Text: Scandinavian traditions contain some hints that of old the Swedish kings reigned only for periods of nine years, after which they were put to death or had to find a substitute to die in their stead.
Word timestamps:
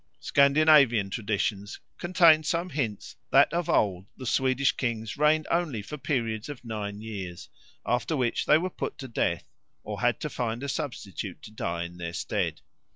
Scandinavian 0.19 1.11
traditions 1.11 1.79
contain 1.99 2.41
some 2.41 2.71
hints 2.71 3.17
that 3.31 3.53
of 3.53 3.69
old 3.69 4.07
the 4.17 4.25
Swedish 4.25 4.71
kings 4.71 5.15
reigned 5.15 5.45
only 5.51 5.83
for 5.83 5.95
periods 5.95 6.49
of 6.49 6.65
nine 6.65 7.01
years, 7.01 7.49
after 7.85 8.17
which 8.17 8.47
they 8.47 8.57
were 8.57 8.71
put 8.71 8.97
to 8.97 9.07
death 9.07 9.51
or 9.83 10.01
had 10.01 10.19
to 10.21 10.27
find 10.31 10.63
a 10.63 10.67
substitute 10.69 11.43
to 11.43 11.51
die 11.51 11.83
in 11.83 11.97
their 11.97 12.13
stead. 12.13 12.61